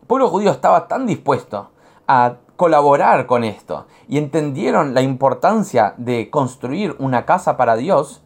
El 0.00 0.06
pueblo 0.06 0.28
judío 0.28 0.50
estaba 0.50 0.88
tan 0.88 1.06
dispuesto 1.06 1.70
a 2.08 2.36
colaborar 2.56 3.26
con 3.26 3.44
esto 3.44 3.86
y 4.08 4.18
entendieron 4.18 4.94
la 4.94 5.02
importancia 5.02 5.94
de 5.96 6.30
construir 6.30 6.94
una 6.98 7.24
casa 7.24 7.56
para 7.56 7.76
Dios, 7.76 8.22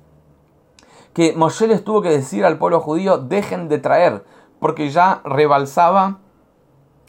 que 1.15 1.33
Moshe 1.35 1.67
les 1.67 1.83
tuvo 1.85 2.03
que 2.03 2.11
decir 2.11 2.45
al 2.45 2.59
pueblo 2.59 2.81
judío, 2.81 3.19
dejen 3.19 3.69
de 3.69 3.79
traer, 3.79 4.25
porque 4.61 4.91
ya 4.91 5.21
rebalsaba 5.25 6.19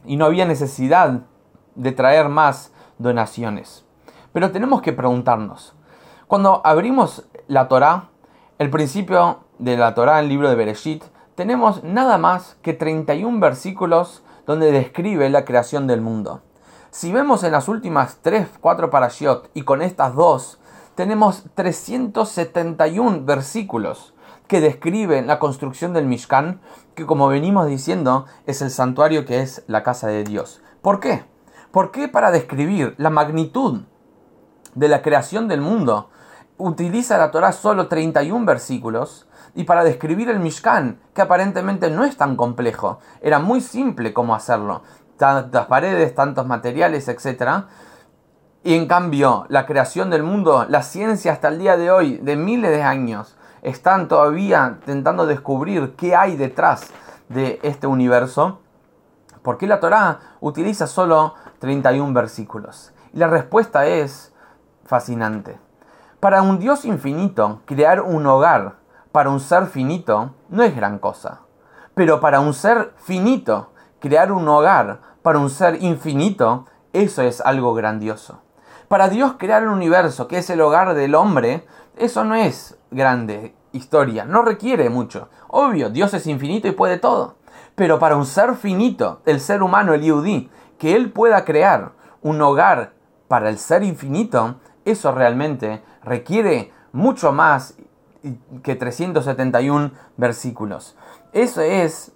y 0.05 0.15
no 0.15 0.25
había 0.25 0.45
necesidad 0.45 1.21
de 1.75 1.91
traer 1.91 2.29
más 2.29 2.73
donaciones. 2.97 3.85
Pero 4.33 4.51
tenemos 4.51 4.81
que 4.81 4.93
preguntarnos, 4.93 5.75
cuando 6.27 6.61
abrimos 6.63 7.27
la 7.47 7.67
Torá, 7.67 8.09
el 8.59 8.69
principio 8.69 9.39
de 9.57 9.77
la 9.77 9.93
Torá, 9.95 10.19
el 10.19 10.29
libro 10.29 10.49
de 10.49 10.55
Bereshit, 10.55 11.03
tenemos 11.35 11.83
nada 11.83 12.17
más 12.17 12.57
que 12.61 12.73
31 12.73 13.39
versículos 13.39 14.23
donde 14.45 14.71
describe 14.71 15.29
la 15.29 15.45
creación 15.45 15.87
del 15.87 16.01
mundo. 16.01 16.41
Si 16.91 17.11
vemos 17.11 17.43
en 17.43 17.51
las 17.51 17.67
últimas 17.67 18.17
3, 18.23 18.47
4 18.59 18.89
parashiot 18.89 19.51
y 19.53 19.61
con 19.61 19.83
estas 19.83 20.15
dos, 20.15 20.59
tenemos 20.95 21.43
371 21.53 23.25
versículos 23.25 24.15
que 24.47 24.59
describen 24.59 25.27
la 25.27 25.37
construcción 25.37 25.93
del 25.93 26.07
Mishkan, 26.07 26.61
que 26.95 27.05
como 27.05 27.27
venimos 27.27 27.67
diciendo 27.67 28.25
es 28.47 28.63
el 28.63 28.71
santuario 28.71 29.25
que 29.25 29.41
es 29.41 29.63
la 29.67 29.83
casa 29.83 30.07
de 30.07 30.23
Dios. 30.23 30.63
¿Por 30.81 30.99
qué? 30.99 31.25
¿Por 31.69 31.91
qué 31.91 32.07
para 32.07 32.31
describir 32.31 32.95
la 32.97 33.11
magnitud 33.11 33.81
de 34.73 34.87
la 34.87 35.03
creación 35.03 35.47
del 35.47 35.61
mundo 35.61 36.09
utiliza 36.57 37.19
la 37.19 37.29
Torah 37.29 37.51
solo 37.51 37.87
31 37.87 38.45
versículos? 38.45 39.27
Y 39.53 39.65
para 39.65 39.83
describir 39.83 40.29
el 40.29 40.39
Mishkan, 40.39 40.99
que 41.13 41.21
aparentemente 41.21 41.91
no 41.91 42.03
es 42.03 42.17
tan 42.17 42.35
complejo, 42.35 42.99
era 43.21 43.37
muy 43.37 43.61
simple 43.61 44.11
cómo 44.13 44.33
hacerlo 44.33 44.81
tantas 45.19 45.67
paredes, 45.67 46.15
tantos 46.15 46.47
materiales, 46.47 47.07
etc. 47.07 47.65
Y 48.63 48.73
en 48.73 48.87
cambio, 48.87 49.45
la 49.49 49.67
creación 49.67 50.09
del 50.09 50.23
mundo, 50.23 50.65
la 50.67 50.81
ciencia 50.81 51.31
hasta 51.31 51.49
el 51.49 51.59
día 51.59 51.77
de 51.77 51.91
hoy, 51.91 52.17
de 52.17 52.35
miles 52.35 52.71
de 52.71 52.81
años, 52.81 53.37
están 53.61 54.07
todavía 54.07 54.77
intentando 54.79 55.27
descubrir 55.27 55.93
qué 55.95 56.15
hay 56.15 56.35
detrás 56.35 56.87
de 57.27 57.59
este 57.61 57.85
universo. 57.85 58.61
¿Por 59.43 59.59
qué 59.59 59.67
la 59.67 59.79
Torá 59.79 60.19
utiliza 60.39 60.87
solo 60.87 61.35
31 61.59 62.11
versículos? 62.13 62.91
Y 63.13 63.19
la 63.19 63.27
respuesta 63.27 63.85
es 63.85 64.33
fascinante. 64.85 65.59
Para 66.19 66.41
un 66.41 66.57
Dios 66.57 66.83
infinito, 66.85 67.61
crear 67.65 68.01
un 68.01 68.25
hogar 68.25 68.79
para 69.11 69.29
un 69.29 69.39
ser 69.39 69.65
finito 69.65 70.35
no 70.49 70.63
es 70.63 70.75
gran 70.75 70.99
cosa. 70.99 71.41
Pero 71.95 72.19
para 72.19 72.39
un 72.39 72.53
ser 72.53 72.93
finito, 72.97 73.71
crear 73.99 74.31
un 74.31 74.47
hogar 74.47 75.01
para 75.21 75.39
un 75.39 75.49
ser 75.49 75.81
infinito, 75.83 76.65
eso 76.93 77.21
es 77.21 77.41
algo 77.41 77.73
grandioso. 77.73 78.41
Para 78.87 79.09
Dios 79.09 79.33
crear 79.37 79.67
un 79.67 79.73
universo 79.73 80.27
que 80.27 80.39
es 80.39 80.49
el 80.49 80.61
hogar 80.61 80.95
del 80.95 81.15
hombre, 81.15 81.65
eso 81.95 82.23
no 82.23 82.35
es 82.35 82.77
grande 82.91 83.53
historia, 83.71 84.25
no 84.25 84.41
requiere 84.41 84.89
mucho. 84.89 85.29
Obvio, 85.47 85.89
Dios 85.89 86.13
es 86.13 86.25
infinito 86.27 86.67
y 86.67 86.71
puede 86.71 86.97
todo. 86.97 87.35
Pero 87.75 87.99
para 87.99 88.17
un 88.17 88.25
ser 88.25 88.55
finito, 88.55 89.21
el 89.25 89.39
ser 89.39 89.61
humano, 89.61 89.93
el 89.93 90.01
Yudí, 90.01 90.49
que 90.77 90.95
él 90.95 91.11
pueda 91.11 91.45
crear 91.45 91.91
un 92.21 92.41
hogar 92.41 92.93
para 93.27 93.49
el 93.49 93.57
ser 93.57 93.83
infinito, 93.83 94.55
eso 94.85 95.11
realmente 95.11 95.83
requiere 96.03 96.71
mucho 96.91 97.31
más 97.31 97.75
que 98.63 98.75
371 98.75 99.91
versículos. 100.17 100.97
Eso 101.31 101.61
es 101.61 102.11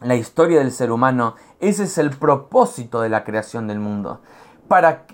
la 0.00 0.16
historia 0.16 0.58
del 0.58 0.70
ser 0.70 0.92
humano, 0.92 1.34
ese 1.68 1.84
es 1.84 1.98
el 1.98 2.10
propósito 2.10 3.00
de 3.00 3.08
la 3.08 3.24
creación 3.24 3.66
del 3.66 3.80
mundo. 3.80 4.20
Para 4.68 5.04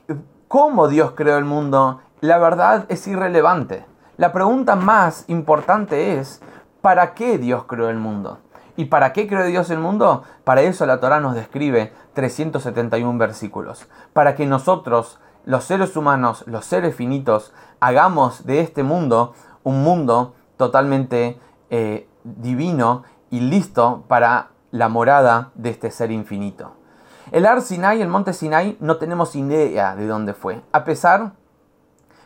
cómo 0.49 0.89
Dios 0.89 1.13
creó 1.13 1.39
el 1.39 1.45
mundo, 1.45 2.01
la 2.21 2.39
verdad 2.39 2.87
es 2.89 3.07
irrelevante. 3.07 3.85
La 4.17 4.33
pregunta 4.33 4.77
más 4.77 5.25
importante 5.29 6.19
es, 6.19 6.43
¿para 6.81 7.15
qué 7.15 7.39
Dios 7.39 7.65
creó 7.65 7.89
el 7.89 7.99
mundo? 7.99 8.39
¿Y 8.77 8.87
para 8.87 9.13
qué 9.13 9.29
creó 9.29 9.47
Dios 9.47 9.71
el 9.71 9.79
mundo? 9.79 10.25
Para 10.45 10.63
eso 10.63 10.87
la 10.87 11.01
Torah 11.01 11.21
nos 11.21 11.35
describe 11.35 11.93
371 12.15 13.19
versículos. 13.19 13.87
Para 14.13 14.35
que 14.35 14.47
nosotros, 14.47 15.21
los 15.45 15.65
seres 15.65 15.97
humanos, 15.97 16.45
los 16.47 16.65
seres 16.65 16.95
finitos, 16.95 17.53
hagamos 17.81 18.45
de 18.45 18.61
este 18.61 18.83
mundo 18.83 19.35
un 19.63 19.83
mundo 19.83 20.35
totalmente 20.57 21.39
eh, 21.71 22.09
divino 22.25 23.05
y 23.31 23.41
listo 23.41 24.05
para 24.09 24.49
la 24.71 24.89
morada 24.89 25.51
de 25.55 25.71
este 25.71 25.91
ser 25.91 26.11
infinito. 26.11 26.73
El 27.33 27.47
Ar 27.47 27.63
Sinai, 27.63 28.01
el 28.03 28.09
monte 28.09 28.33
Sinai, 28.33 28.77
no 28.81 28.97
tenemos 28.97 29.37
idea 29.37 29.95
de 29.95 30.07
dónde 30.07 30.35
fue, 30.35 30.63
a 30.73 30.85
pesar 30.85 31.33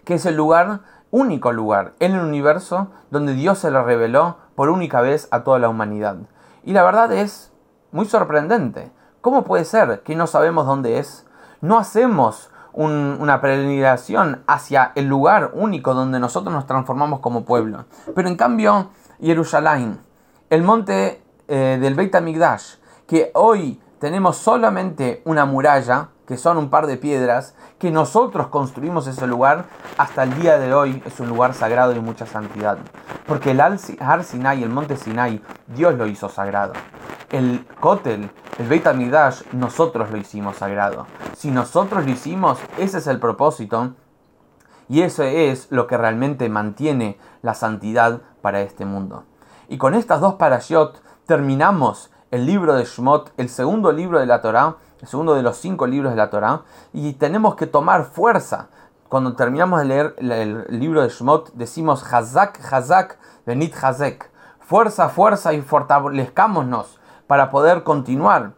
que 0.05 0.15
es 0.15 0.27
el 0.27 0.37
lugar, 0.37 0.81
único 1.11 1.53
lugar 1.53 1.95
en 2.01 2.13
el 2.13 2.21
universo 2.21 2.89
donde 3.11 3.35
Dios 3.35 3.59
se 3.59 3.71
lo 3.71 3.85
reveló 3.85 4.37
por 4.55 4.69
única 4.69 5.01
vez 5.01 5.29
a 5.31 5.45
toda 5.45 5.59
la 5.59 5.69
humanidad. 5.69 6.17
Y 6.65 6.73
la 6.73 6.83
verdad 6.83 7.13
es 7.13 7.53
muy 7.93 8.07
sorprendente. 8.07 8.91
¿Cómo 9.21 9.45
puede 9.45 9.65
ser 9.65 10.03
que 10.03 10.17
no 10.17 10.27
sabemos 10.27 10.67
dónde 10.67 10.99
es? 10.99 11.25
No 11.61 11.79
hacemos 11.79 12.51
una 12.73 13.41
peregrinación 13.41 14.43
hacia 14.49 14.91
el 14.97 15.07
lugar 15.07 15.53
único 15.55 15.95
donde 15.95 16.19
nosotros 16.19 16.53
nos 16.53 16.67
transformamos 16.67 17.21
como 17.21 17.45
pueblo. 17.45 17.85
Pero 18.15 18.29
en 18.29 18.37
cambio, 18.37 18.91
Jerusalén, 19.21 20.01
el 20.51 20.63
monte 20.63 21.24
eh, 21.49 21.79
del 21.81 21.95
Beit 21.95 22.15
HaMikdash, 22.15 22.77
que 23.07 23.31
hoy 23.35 23.81
tenemos 23.99 24.37
solamente 24.37 25.23
una 25.25 25.45
muralla, 25.45 26.09
que 26.27 26.37
son 26.37 26.57
un 26.57 26.71
par 26.71 26.87
de 26.87 26.97
piedras, 26.97 27.55
que 27.79 27.91
nosotros 27.91 28.49
construimos 28.49 29.07
ese 29.07 29.27
lugar, 29.27 29.67
hasta 29.99 30.23
el 30.23 30.35
día 30.41 30.59
de 30.59 30.73
hoy 30.73 31.03
es 31.05 31.21
un 31.21 31.29
lugar 31.29 31.55
sagrado 31.55 31.95
y 31.95 32.01
mucha 32.01 32.27
santidad. 32.27 32.79
Porque 33.27 33.51
el 33.51 33.61
Har 33.61 34.25
Sinai, 34.25 34.63
el 34.63 34.71
monte 34.71 34.97
Sinai, 34.97 35.43
Dios 35.67 35.95
lo 35.95 36.07
hizo 36.07 36.29
sagrado. 36.29 36.73
El 37.31 37.67
Kotel, 37.81 38.31
el 38.59 38.69
Beit 38.69 38.87
HaMikdash, 38.87 39.43
nosotros 39.53 40.11
lo 40.11 40.17
hicimos 40.17 40.57
sagrado. 40.57 41.07
Si 41.37 41.51
nosotros 41.51 42.05
lo 42.05 42.11
hicimos, 42.11 42.59
ese 42.79 42.99
es 42.99 43.07
el 43.07 43.21
propósito. 43.21 43.95
Y 44.89 45.03
eso 45.03 45.23
es 45.23 45.69
lo 45.71 45.87
que 45.87 45.97
realmente 45.97 46.49
mantiene 46.49 47.19
la 47.43 47.55
santidad 47.55 48.21
para 48.43 48.61
este 48.61 48.85
mundo. 48.85 49.25
Y 49.69 49.79
con 49.79 49.95
estas 49.95 50.21
dos 50.21 50.35
parashot 50.35 51.03
terminamos 51.27 52.11
el 52.31 52.47
libro 52.47 52.75
de 52.75 52.85
Shmot, 52.85 53.33
el 53.37 53.49
segundo 53.49 53.93
libro 53.93 54.19
de 54.19 54.27
la 54.27 54.41
Torá, 54.41 54.77
el 55.01 55.09
segundo 55.09 55.35
de 55.35 55.43
los 55.43 55.57
cinco 55.57 55.87
libros 55.87 56.13
de 56.13 56.17
la 56.17 56.31
Torá, 56.31 56.63
y 56.93 57.13
tenemos 57.15 57.55
que 57.55 57.67
tomar 57.67 58.05
fuerza. 58.05 58.69
Cuando 59.09 59.37
terminamos 59.37 59.81
de 59.81 59.85
leer 59.87 60.15
el, 60.19 60.67
libro 60.81 61.03
de 61.03 61.09
Shmot, 61.09 61.53
decimos 61.55 62.05
Hazak, 62.13 62.61
Hazak, 62.73 63.19
Benit 63.47 63.75
Hazek. 63.81 64.31
Fuerza, 64.61 65.09
fuerza 65.11 65.53
y 65.53 65.61
fortalezcámonos 65.61 66.99
para 67.27 67.51
poder 67.51 67.83
continuar 67.83 68.55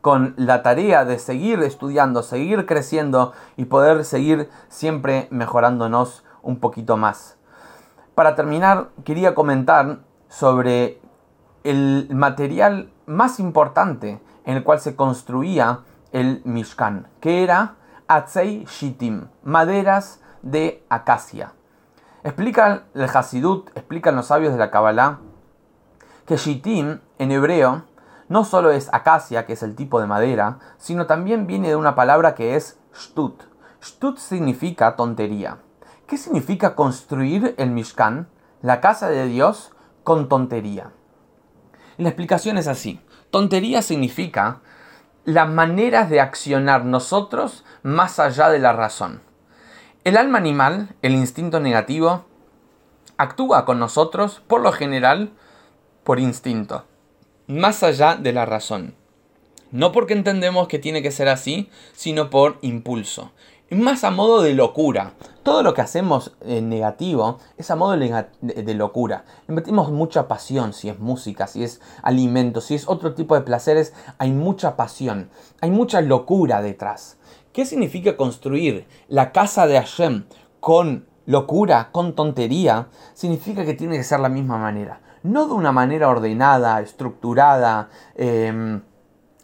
con 0.00 0.34
la 0.36 0.62
tarea 0.62 1.04
de 1.04 1.18
seguir 1.18 1.62
estudiando, 1.62 2.22
seguir 2.22 2.64
creciendo 2.64 3.32
y 3.56 3.66
poder 3.66 4.04
seguir 4.04 4.48
siempre 4.68 5.28
mejorándonos 5.30 6.24
un 6.42 6.58
poquito 6.58 6.96
más. 6.96 7.36
Para 8.14 8.34
terminar, 8.34 8.88
quería 9.04 9.34
comentar 9.34 9.98
sobre 10.28 10.99
el 11.64 12.08
material 12.12 12.92
más 13.06 13.40
importante 13.40 14.20
en 14.44 14.56
el 14.56 14.64
cual 14.64 14.80
se 14.80 14.96
construía 14.96 15.80
el 16.12 16.42
Mishkan, 16.44 17.08
que 17.20 17.42
era 17.42 17.76
Atzei 18.08 18.64
Shitim, 18.64 19.26
maderas 19.42 20.20
de 20.42 20.84
acacia. 20.88 21.52
Explica 22.24 22.84
el 22.94 23.04
Hasidut, 23.04 23.70
explican 23.76 24.16
los 24.16 24.26
sabios 24.26 24.52
de 24.52 24.58
la 24.58 24.70
Kabbalah, 24.70 25.20
que 26.26 26.36
Shitim 26.36 27.00
en 27.18 27.32
hebreo 27.32 27.84
no 28.28 28.44
solo 28.44 28.70
es 28.70 28.88
acacia, 28.92 29.44
que 29.44 29.54
es 29.54 29.62
el 29.62 29.74
tipo 29.74 30.00
de 30.00 30.06
madera, 30.06 30.58
sino 30.78 31.06
también 31.06 31.46
viene 31.46 31.68
de 31.68 31.76
una 31.76 31.96
palabra 31.96 32.34
que 32.34 32.54
es 32.54 32.78
shtut. 32.94 33.42
Shtut 33.82 34.18
significa 34.18 34.94
tontería. 34.94 35.58
¿Qué 36.06 36.16
significa 36.16 36.76
construir 36.76 37.54
el 37.58 37.70
Mishkan, 37.70 38.28
la 38.62 38.80
casa 38.80 39.08
de 39.08 39.26
Dios, 39.26 39.72
con 40.04 40.28
tontería? 40.28 40.92
La 42.00 42.08
explicación 42.08 42.58
es 42.58 42.66
así. 42.66 43.00
Tontería 43.30 43.82
significa 43.82 44.60
las 45.24 45.48
maneras 45.48 46.10
de 46.10 46.20
accionar 46.20 46.84
nosotros 46.84 47.64
más 47.82 48.18
allá 48.18 48.48
de 48.48 48.58
la 48.58 48.72
razón. 48.72 49.22
El 50.04 50.16
alma 50.16 50.38
animal, 50.38 50.94
el 51.02 51.12
instinto 51.12 51.60
negativo, 51.60 52.24
actúa 53.18 53.64
con 53.64 53.78
nosotros, 53.78 54.42
por 54.46 54.62
lo 54.62 54.72
general, 54.72 55.30
por 56.02 56.18
instinto, 56.18 56.86
más 57.46 57.82
allá 57.82 58.16
de 58.16 58.32
la 58.32 58.46
razón. 58.46 58.94
No 59.70 59.92
porque 59.92 60.14
entendemos 60.14 60.68
que 60.68 60.78
tiene 60.78 61.02
que 61.02 61.12
ser 61.12 61.28
así, 61.28 61.70
sino 61.92 62.30
por 62.30 62.58
impulso 62.62 63.32
más 63.76 64.04
a 64.04 64.10
modo 64.10 64.42
de 64.42 64.54
locura. 64.54 65.12
Todo 65.42 65.62
lo 65.62 65.74
que 65.74 65.80
hacemos 65.80 66.36
en 66.40 66.68
negativo 66.68 67.38
es 67.56 67.70
a 67.70 67.76
modo 67.76 67.96
de 67.96 68.74
locura. 68.74 69.24
Le 69.46 69.54
metimos 69.54 69.90
mucha 69.90 70.28
pasión, 70.28 70.72
si 70.72 70.88
es 70.88 70.98
música, 70.98 71.46
si 71.46 71.64
es 71.64 71.80
alimento, 72.02 72.60
si 72.60 72.74
es 72.74 72.88
otro 72.88 73.14
tipo 73.14 73.34
de 73.34 73.40
placeres, 73.42 73.94
hay 74.18 74.32
mucha 74.32 74.76
pasión, 74.76 75.30
hay 75.60 75.70
mucha 75.70 76.00
locura 76.00 76.62
detrás. 76.62 77.18
¿Qué 77.52 77.64
significa 77.64 78.16
construir 78.16 78.86
la 79.08 79.32
casa 79.32 79.66
de 79.66 79.76
Hashem 79.76 80.24
con 80.60 81.06
locura, 81.26 81.90
con 81.90 82.14
tontería? 82.14 82.88
Significa 83.14 83.64
que 83.64 83.74
tiene 83.74 83.96
que 83.96 84.04
ser 84.04 84.20
la 84.20 84.28
misma 84.28 84.58
manera. 84.58 85.00
No 85.22 85.46
de 85.46 85.54
una 85.54 85.72
manera 85.72 86.08
ordenada, 86.08 86.80
estructurada, 86.80 87.88
em, 88.14 88.82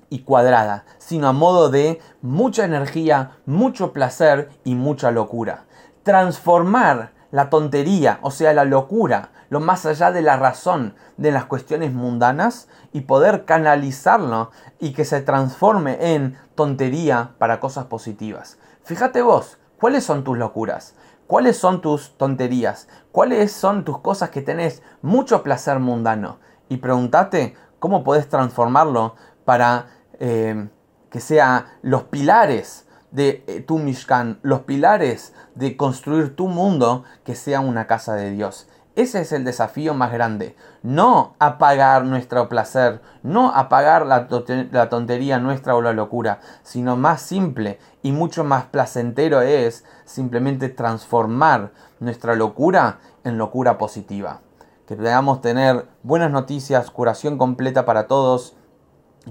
y 0.09 0.21
cuadrada, 0.21 0.85
sino 0.99 1.29
a 1.29 1.33
modo 1.33 1.71
de 1.71 2.01
mucha 2.23 2.65
energía, 2.65 3.39
mucho 3.47 3.93
placer 3.93 4.51
y 4.65 4.75
mucha 4.75 5.11
locura. 5.11 5.65
Transformar 6.03 7.13
la 7.31 7.51
tontería, 7.51 8.19
o 8.23 8.31
sea, 8.31 8.53
la 8.53 8.65
locura, 8.65 9.31
lo 9.49 9.61
más 9.61 9.87
allá 9.87 10.13
de 10.13 10.23
la 10.23 10.37
razón 10.37 10.95
de 11.17 11.31
las 11.31 11.45
cuestiones 11.45 11.93
mundanas 11.93 12.69
y 12.93 13.03
poder 13.03 13.45
canalizarlo 13.45 14.51
y 14.79 14.93
que 14.93 15.05
se 15.05 15.21
transforme 15.21 16.15
en 16.15 16.37
tontería 16.55 17.35
para 17.39 17.61
cosas 17.61 17.87
positivas. 17.87 18.59
Fíjate 18.83 19.23
vos, 19.23 19.59
¿cuáles 19.79 20.05
son 20.05 20.25
tus 20.25 20.39
locuras? 20.39 20.95
¿Cuáles 21.27 21.57
son 21.57 21.81
tus 21.81 22.17
tonterías? 22.17 22.89
¿Cuáles 23.11 23.53
son 23.53 23.85
tus 23.85 23.99
cosas 23.99 24.31
que 24.31 24.43
tenés 24.43 24.83
mucho 25.03 25.43
placer 25.43 25.81
mundano? 25.81 26.39
Y 26.69 26.77
pregúntate 26.79 27.57
cómo 27.79 28.05
podés 28.05 28.29
transformarlo 28.29 29.17
para 29.45 29.87
eh, 30.21 30.69
que 31.11 31.21
sea 31.21 31.79
los 31.83 32.05
pilares 32.05 32.87
de 33.11 33.45
eh, 33.47 33.61
tu 33.61 33.79
Mishkan, 33.79 34.39
los 34.43 34.61
pilares 34.61 35.33
de 35.55 35.77
construir 35.77 36.37
tu 36.37 36.49
mundo, 36.49 37.05
que 37.25 37.35
sea 37.35 37.61
una 37.61 37.87
casa 37.87 38.15
de 38.15 38.31
Dios. 38.31 38.69
Ese 38.97 39.21
es 39.21 39.33
el 39.33 39.45
desafío 39.45 39.93
más 39.93 40.11
grande. 40.11 40.57
No 40.83 41.35
apagar 41.39 42.05
nuestro 42.05 42.49
placer, 42.49 43.03
no 43.23 43.51
apagar 43.55 44.07
la, 44.07 44.27
la, 44.73 44.89
tontería 44.89 45.39
nuestra 45.39 45.77
o 45.77 45.83
la 45.83 45.93
locura, 45.93 46.41
sino 46.63 46.97
más 46.97 47.21
simple 47.21 47.79
y 48.03 48.13
mucho 48.13 48.43
más 48.43 48.65
placentero 48.65 49.43
es 49.43 49.85
simplemente 50.07 50.71
transformar 50.71 51.73
nuestra 52.01 52.35
locura 52.37 52.99
en 53.25 53.37
locura 53.37 53.77
positiva. 53.77 54.41
Que 54.87 54.97
podamos 54.97 55.43
tener 55.43 55.87
buenas 56.03 56.31
noticias, 56.31 56.91
curación 56.91 57.37
completa 57.37 57.85
para 57.85 58.07
todos 58.07 58.57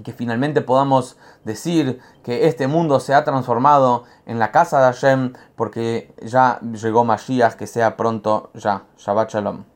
que 0.04 0.12
finalmente 0.12 0.60
podamos 0.60 1.16
decir 1.44 2.00
que 2.22 2.46
este 2.46 2.66
mundo 2.66 3.00
se 3.00 3.14
ha 3.14 3.24
transformado 3.24 4.04
en 4.26 4.38
la 4.38 4.52
casa 4.52 4.78
de 4.78 4.86
Hashem 4.86 5.32
porque 5.54 6.14
ya 6.22 6.60
llegó 6.60 7.04
Mashiach, 7.04 7.54
que 7.54 7.66
sea 7.66 7.96
pronto 7.96 8.50
ya. 8.54 8.84
Shabbat 8.98 9.32
Shalom. 9.32 9.75